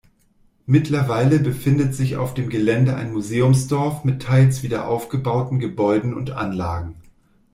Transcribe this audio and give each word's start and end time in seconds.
Mittlerweile 0.65 1.37
befindet 1.37 1.93
sich 1.93 2.17
auf 2.17 2.33
dem 2.33 2.49
Gelände 2.49 2.95
ein 2.95 3.13
Museumsdorf 3.13 4.03
mit 4.03 4.23
teils 4.23 4.63
wiederaufgebauten 4.63 5.59
Gebäuden 5.59 6.15
und 6.15 6.31
Anlagen. 6.31 6.95